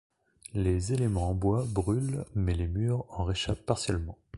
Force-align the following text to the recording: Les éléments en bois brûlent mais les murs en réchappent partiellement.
Les 0.55 0.93
éléments 0.93 1.29
en 1.29 1.35
bois 1.35 1.63
brûlent 1.63 2.25
mais 2.33 2.55
les 2.55 2.65
murs 2.67 3.05
en 3.11 3.23
réchappent 3.23 3.63
partiellement. 3.67 4.17